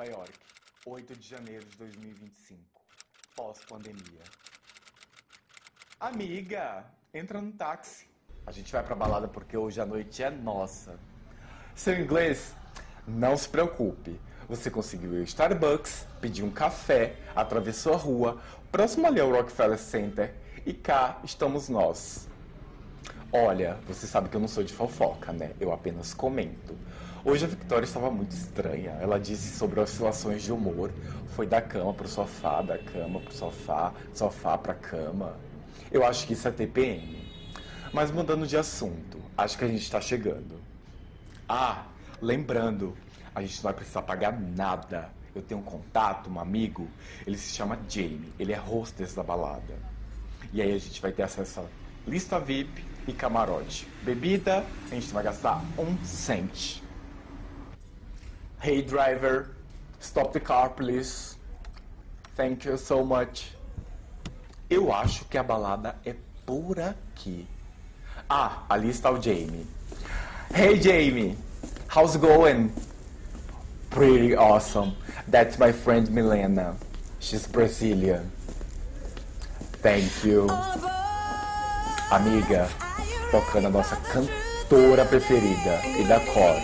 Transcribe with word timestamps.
Nova 0.00 0.10
York, 0.10 0.32
8 0.86 1.14
de 1.14 1.28
janeiro 1.28 1.66
de 1.66 1.76
2025, 1.76 2.58
pós-pandemia. 3.36 4.22
Amiga, 6.00 6.86
entra 7.12 7.38
no 7.38 7.52
táxi. 7.52 8.06
A 8.46 8.50
gente 8.50 8.72
vai 8.72 8.82
pra 8.82 8.94
balada 8.94 9.28
porque 9.28 9.58
hoje 9.58 9.78
a 9.78 9.84
noite 9.84 10.22
é 10.22 10.30
nossa. 10.30 10.98
Seu 11.74 12.00
inglês? 12.00 12.56
Não 13.06 13.36
se 13.36 13.46
preocupe. 13.46 14.18
Você 14.48 14.70
conseguiu 14.70 15.12
ir 15.16 15.18
ao 15.18 15.24
Starbucks, 15.24 16.06
pediu 16.18 16.46
um 16.46 16.50
café, 16.50 17.16
atravessou 17.36 17.92
a 17.92 17.98
rua, 17.98 18.40
próximo 18.72 19.06
ali 19.06 19.20
ao 19.20 19.30
Rockefeller 19.30 19.78
Center, 19.78 20.34
e 20.64 20.72
cá 20.72 21.20
estamos 21.22 21.68
nós. 21.68 22.26
Olha, 23.32 23.78
você 23.86 24.08
sabe 24.08 24.28
que 24.28 24.34
eu 24.34 24.40
não 24.40 24.48
sou 24.48 24.64
de 24.64 24.72
fofoca, 24.72 25.32
né? 25.32 25.52
Eu 25.60 25.72
apenas 25.72 26.12
comento. 26.12 26.76
Hoje 27.24 27.44
a 27.44 27.48
Victoria 27.48 27.84
estava 27.84 28.10
muito 28.10 28.32
estranha. 28.32 28.90
Ela 29.00 29.20
disse 29.20 29.56
sobre 29.56 29.78
oscilações 29.78 30.42
de 30.42 30.52
humor. 30.52 30.90
Foi 31.36 31.46
da 31.46 31.62
cama 31.62 31.94
pro 31.94 32.08
sofá, 32.08 32.60
da 32.60 32.76
cama 32.76 33.20
pro 33.20 33.32
sofá, 33.32 33.92
sofá 34.12 34.58
pra 34.58 34.74
cama. 34.74 35.36
Eu 35.92 36.04
acho 36.04 36.26
que 36.26 36.32
isso 36.32 36.48
é 36.48 36.50
TPM. 36.50 37.22
Mas 37.92 38.10
mudando 38.10 38.48
de 38.48 38.56
assunto, 38.56 39.18
acho 39.38 39.56
que 39.56 39.64
a 39.64 39.68
gente 39.68 39.82
está 39.82 40.00
chegando. 40.00 40.60
Ah, 41.48 41.84
lembrando, 42.20 42.96
a 43.32 43.42
gente 43.42 43.54
não 43.58 43.62
vai 43.62 43.74
precisar 43.74 44.02
pagar 44.02 44.32
nada. 44.40 45.08
Eu 45.36 45.42
tenho 45.42 45.60
um 45.60 45.64
contato, 45.64 46.28
um 46.28 46.40
amigo, 46.40 46.88
ele 47.24 47.38
se 47.38 47.54
chama 47.54 47.78
Jamie, 47.88 48.32
ele 48.40 48.52
é 48.52 48.58
hostess 48.58 49.14
da 49.14 49.22
balada. 49.22 49.78
E 50.52 50.60
aí 50.60 50.74
a 50.74 50.78
gente 50.78 51.00
vai 51.00 51.12
ter 51.12 51.22
acesso 51.22 51.60
a 51.60 51.64
lista 52.06 52.38
VIP 52.38 52.84
e 53.06 53.12
camarote. 53.12 53.86
Bebida, 54.02 54.64
a 54.90 54.94
gente 54.94 55.12
vai 55.12 55.22
gastar 55.22 55.62
um 55.78 55.96
cent. 56.04 56.82
Hey 58.62 58.82
driver, 58.82 59.50
stop 60.00 60.32
the 60.32 60.40
car 60.40 60.70
please. 60.70 61.36
Thank 62.36 62.66
you 62.66 62.76
so 62.78 63.04
much. 63.04 63.56
Eu 64.68 64.92
acho 64.92 65.24
que 65.24 65.36
a 65.36 65.42
balada 65.42 65.96
é 66.04 66.14
por 66.46 66.78
aqui. 66.78 67.46
Ah, 68.28 68.64
ali 68.68 68.90
está 68.90 69.10
o 69.10 69.20
Jamie. 69.20 69.66
Hey 70.54 70.80
Jamie, 70.80 71.36
how's 71.88 72.16
going? 72.16 72.72
Pretty 73.90 74.36
awesome. 74.36 74.94
That's 75.28 75.58
my 75.58 75.72
friend 75.72 76.08
Milena. 76.10 76.76
She's 77.18 77.46
Brazilian. 77.46 78.30
Thank 79.82 80.24
you. 80.24 80.46
Amiga, 82.10 82.68
tocando 83.30 83.68
a 83.68 83.70
nossa 83.70 83.94
cantora 83.96 85.04
preferida 85.04 85.80
e 85.96 86.02
da 86.04 86.18
cor. 86.18 86.56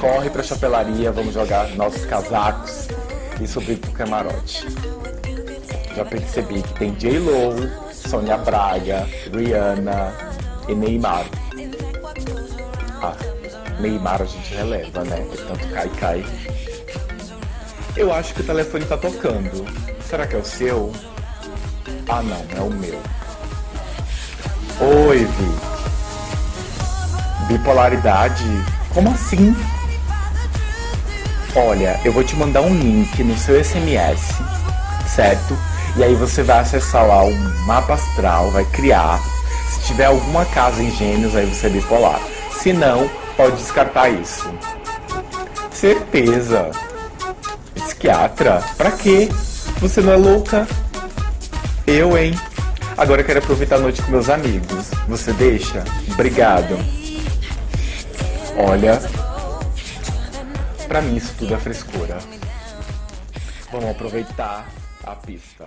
Corre 0.00 0.28
pra 0.28 0.42
chapelaria, 0.42 1.12
vamos 1.12 1.34
jogar 1.34 1.68
nossos 1.76 2.04
casacos 2.04 2.88
e 3.40 3.46
subir 3.46 3.78
pro 3.78 3.92
camarote. 3.92 4.66
Já 5.94 6.04
percebi 6.04 6.62
que 6.62 6.74
tem 6.74 6.92
J-Lo, 6.94 7.70
Sônia 7.92 8.36
Braga, 8.38 9.06
Rihanna 9.32 10.12
e 10.68 10.74
Neymar. 10.74 11.26
Ah, 13.02 13.16
Neymar 13.78 14.22
a 14.22 14.24
gente 14.24 14.52
releva, 14.52 15.04
né? 15.04 15.24
Tanto 15.46 15.68
cai, 15.68 15.88
cai. 15.90 16.26
Eu 17.96 18.12
acho 18.12 18.34
que 18.34 18.40
o 18.40 18.44
telefone 18.44 18.84
tá 18.84 18.98
tocando. 18.98 19.64
Será 20.02 20.26
que 20.26 20.34
é 20.34 20.38
o 20.38 20.44
seu? 20.44 20.92
Ah, 22.08 22.22
não, 22.22 22.44
é 22.54 22.60
o 22.60 22.70
meu. 22.70 23.00
Oi, 24.78 25.24
Vi. 25.24 25.56
Bipolaridade? 27.48 28.44
Como 28.92 29.08
assim? 29.08 29.56
Olha, 31.54 31.98
eu 32.04 32.12
vou 32.12 32.22
te 32.22 32.36
mandar 32.36 32.60
um 32.60 32.74
link 32.74 33.24
no 33.24 33.38
seu 33.38 33.64
SMS, 33.64 34.34
certo? 35.06 35.56
E 35.96 36.04
aí 36.04 36.14
você 36.14 36.42
vai 36.42 36.58
acessar 36.58 37.06
lá 37.06 37.24
o 37.24 37.34
mapa 37.66 37.94
astral, 37.94 38.50
vai 38.50 38.66
criar. 38.66 39.18
Se 39.70 39.80
tiver 39.86 40.04
alguma 40.04 40.44
casa 40.44 40.82
em 40.82 40.90
gêmeos, 40.90 41.34
aí 41.34 41.46
você 41.46 41.68
é 41.68 41.70
bipolar. 41.70 42.20
Se 42.50 42.74
não, 42.74 43.08
pode 43.34 43.56
descartar 43.56 44.10
isso. 44.10 44.46
Certeza. 45.70 46.70
Psiquiatra? 47.74 48.62
Pra 48.76 48.90
quê? 48.90 49.30
Você 49.80 50.02
não 50.02 50.12
é 50.12 50.16
louca? 50.16 50.68
Eu, 51.86 52.18
hein? 52.18 52.38
Agora 52.98 53.20
eu 53.20 53.26
quero 53.26 53.40
aproveitar 53.40 53.76
a 53.76 53.80
noite 53.80 54.02
com 54.02 54.10
meus 54.10 54.30
amigos. 54.30 54.90
Você 55.06 55.30
deixa? 55.34 55.84
Obrigado. 56.12 56.76
Olha, 58.56 58.98
pra 60.88 61.02
mim 61.02 61.16
isso 61.16 61.34
tudo 61.38 61.54
é 61.54 61.58
frescura. 61.58 62.18
Vamos 63.70 63.90
aproveitar 63.90 64.66
a 65.04 65.14
pista. 65.14 65.66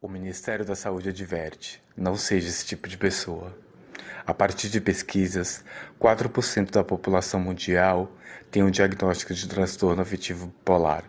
O 0.00 0.08
Ministério 0.08 0.64
da 0.64 0.74
Saúde 0.74 1.10
adverte: 1.10 1.82
não 1.94 2.16
seja 2.16 2.48
esse 2.48 2.64
tipo 2.64 2.88
de 2.88 2.96
pessoa. 2.96 3.63
A 4.26 4.32
partir 4.32 4.70
de 4.70 4.80
pesquisas, 4.80 5.62
4% 6.00 6.70
da 6.70 6.82
população 6.82 7.38
mundial 7.38 8.10
tem 8.50 8.62
um 8.62 8.70
diagnóstico 8.70 9.34
de 9.34 9.46
transtorno 9.46 10.00
afetivo 10.00 10.46
bipolar. 10.46 11.04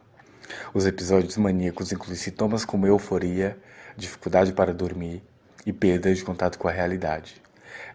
Os 0.73 0.85
episódios 0.85 1.37
maníacos 1.37 1.93
incluem 1.93 2.17
sintomas 2.17 2.65
como 2.65 2.85
euforia, 2.85 3.57
dificuldade 3.95 4.51
para 4.51 4.73
dormir 4.73 5.23
e 5.65 5.71
perda 5.71 6.13
de 6.13 6.25
contato 6.25 6.59
com 6.59 6.67
a 6.67 6.71
realidade. 6.71 7.41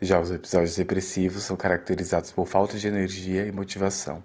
Já 0.00 0.19
os 0.19 0.30
episódios 0.30 0.75
depressivos 0.75 1.42
são 1.42 1.54
caracterizados 1.54 2.32
por 2.32 2.47
falta 2.47 2.78
de 2.78 2.88
energia 2.88 3.47
e 3.47 3.53
motivação, 3.53 4.25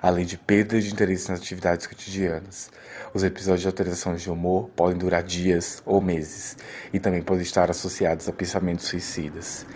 além 0.00 0.24
de 0.24 0.38
perda 0.38 0.80
de 0.80 0.92
interesse 0.92 1.30
nas 1.30 1.40
atividades 1.40 1.86
cotidianas. 1.86 2.70
Os 3.12 3.22
episódios 3.22 3.62
de 3.62 3.66
alteração 3.66 4.14
de 4.14 4.30
humor 4.30 4.70
podem 4.70 4.96
durar 4.96 5.22
dias 5.22 5.82
ou 5.84 6.00
meses 6.00 6.56
e 6.92 6.98
também 6.98 7.22
podem 7.22 7.42
estar 7.42 7.70
associados 7.70 8.28
a 8.28 8.32
pensamentos 8.32 8.86
suicidas. 8.86 9.66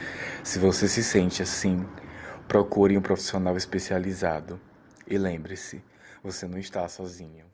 Se 0.42 0.58
você 0.58 0.88
se 0.88 1.02
sente 1.02 1.42
assim, 1.42 1.84
procure 2.48 2.96
um 2.96 3.02
profissional 3.02 3.56
especializado. 3.56 4.60
E 5.06 5.18
lembre-se, 5.18 5.82
você 6.22 6.46
não 6.46 6.58
está 6.58 6.88
sozinho. 6.88 7.44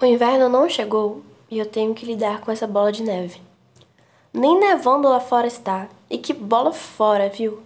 O 0.00 0.06
inverno 0.06 0.48
não 0.48 0.66
chegou 0.66 1.22
e 1.50 1.58
eu 1.58 1.66
tenho 1.66 1.94
que 1.94 2.06
lidar 2.06 2.40
com 2.40 2.52
essa 2.52 2.66
bola 2.66 2.92
de 2.92 3.02
neve. 3.02 3.40
Nem 4.32 4.58
nevando 4.58 5.08
lá 5.08 5.18
fora 5.18 5.46
está. 5.46 5.88
E 6.08 6.16
que 6.16 6.32
bola 6.32 6.72
fora, 6.72 7.28
viu? 7.28 7.60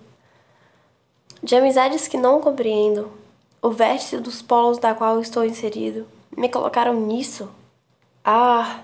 De 1.42 1.54
amizades 1.54 2.08
que 2.08 2.16
não 2.16 2.40
compreendo, 2.40 3.12
o 3.60 3.70
vértice 3.70 4.18
dos 4.18 4.40
polos 4.40 4.78
da 4.78 4.94
qual 4.94 5.20
estou 5.20 5.44
inserido, 5.44 6.06
me 6.34 6.48
colocaram 6.48 6.94
nisso? 6.94 7.50
Ah, 8.24 8.80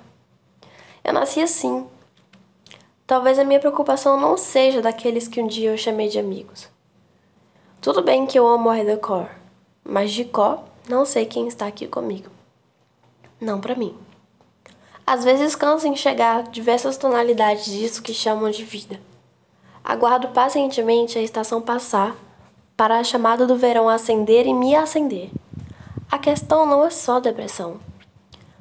eu 1.03 1.13
nasci 1.15 1.41
assim. 1.41 1.87
Talvez 3.07 3.39
a 3.39 3.45
minha 3.45 3.59
preocupação 3.59 4.21
não 4.21 4.37
seja 4.37 4.83
daqueles 4.83 5.27
que 5.27 5.41
um 5.41 5.47
dia 5.47 5.71
eu 5.71 5.79
chamei 5.79 6.09
de 6.09 6.19
amigos. 6.19 6.69
Tudo 7.81 8.03
bem 8.03 8.27
que 8.27 8.39
eu 8.39 8.47
amo 8.47 8.69
a 8.69 8.75
Redecor, 8.75 9.29
mas 9.83 10.13
de 10.13 10.25
có 10.25 10.65
não 10.89 11.05
sei 11.05 11.25
quem 11.25 11.49
está 11.49 11.67
aqui 11.67 11.87
comigo. 11.87 12.31
Não 13.41 13.61
para 13.61 13.75
mim. 13.75 13.97
Às 15.13 15.25
vezes 15.25 15.57
canso 15.57 15.89
em 15.89 15.97
chegar 15.97 16.45
diversas 16.45 16.97
tonalidades 16.97 17.65
disso 17.65 18.01
que 18.01 18.15
chamam 18.15 18.49
de 18.49 18.63
vida. 18.63 19.01
Aguardo 19.83 20.29
pacientemente 20.29 21.19
a 21.19 21.21
estação 21.21 21.61
passar 21.61 22.15
para 22.77 22.97
a 22.97 23.03
chamada 23.03 23.45
do 23.45 23.57
verão 23.57 23.89
acender 23.89 24.47
e 24.47 24.55
me 24.55 24.77
acender. 24.77 25.33
A 26.09 26.17
questão 26.17 26.65
não 26.65 26.87
é 26.87 26.91
só 26.91 27.19
depressão. 27.19 27.81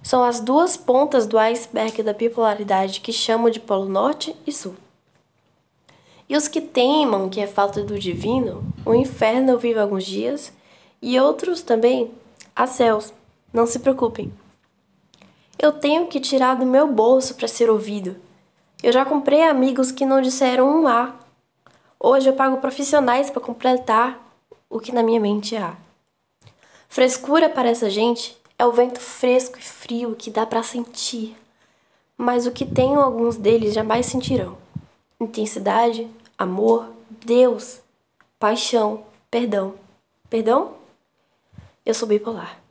São 0.02 0.24
as 0.24 0.40
duas 0.40 0.76
pontas 0.76 1.28
do 1.28 1.38
iceberg 1.38 2.02
da 2.02 2.14
bipolaridade 2.14 3.00
que 3.00 3.14
chamo 3.14 3.52
de 3.52 3.60
Polo 3.60 3.88
Norte 3.88 4.36
e 4.48 4.52
Sul. 4.52 4.74
E 6.28 6.36
os 6.36 6.48
que 6.48 6.62
teimam 6.62 7.30
que 7.30 7.42
é 7.42 7.46
falta 7.46 7.84
do 7.84 8.00
divino, 8.00 8.64
o 8.84 8.96
inferno 8.96 9.60
vive 9.60 9.80
alguns 9.80 10.04
dias, 10.04 10.52
e 11.00 11.20
outros 11.20 11.62
também, 11.62 12.12
há 12.56 12.66
céus. 12.66 13.14
Não 13.54 13.68
se 13.68 13.78
preocupem. 13.78 14.34
Eu 15.62 15.74
tenho 15.74 16.08
que 16.08 16.22
tirar 16.22 16.56
do 16.56 16.66
meu 16.66 16.88
bolso 16.88 17.36
para 17.36 17.46
ser 17.46 17.70
ouvido. 17.70 18.16
Eu 18.82 18.94
já 18.94 19.04
comprei 19.04 19.44
amigos 19.44 19.92
que 19.92 20.06
não 20.06 20.22
disseram 20.22 20.66
um 20.70 20.88
A. 20.88 21.14
Hoje 22.00 22.30
eu 22.30 22.34
pago 22.34 22.62
profissionais 22.62 23.30
para 23.30 23.42
completar 23.42 24.18
o 24.70 24.80
que 24.80 24.94
na 24.94 25.04
minha 25.04 25.20
mente 25.20 25.58
há. 25.58 25.76
Frescura 26.88 27.50
para 27.50 27.68
essa 27.68 27.90
gente 27.90 28.38
é 28.58 28.66
o 28.66 28.72
vento 28.72 29.02
fresco 29.02 29.60
e 29.60 29.62
frio 29.62 30.16
que 30.16 30.32
dá 30.32 30.46
para 30.46 30.64
sentir, 30.64 31.36
mas 32.18 32.48
o 32.48 32.52
que 32.52 32.66
tenho 32.66 33.02
alguns 33.02 33.36
deles 33.36 33.74
jamais 33.74 34.06
sentirão: 34.06 34.58
intensidade, 35.20 36.10
amor, 36.38 36.90
Deus, 37.10 37.82
paixão, 38.40 39.04
perdão. 39.30 39.76
Perdão? 40.30 40.76
Eu 41.86 41.94
sou 41.94 42.08
bipolar. 42.08 42.62